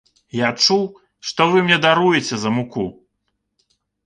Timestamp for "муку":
2.57-2.89